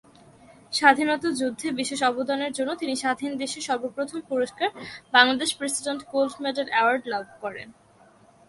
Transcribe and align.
স্বাধীনতা 0.73 1.29
যুদ্ধে 1.39 1.67
বিশেষ 1.79 1.99
অবদানের 2.03 2.51
জন্য 2.57 2.71
তিনি 2.75 2.93
স্বাধীন 3.03 3.31
দেশের 3.41 3.63
সর্বপ্রথম 3.69 4.19
পুরস্কার 4.29 4.69
"Bangladesh 5.13 5.49
president 5.59 6.01
gold 6.11 6.33
medal 6.43 6.67
award" 6.71 7.03
লাভ 7.13 7.25
করেন। 7.43 7.67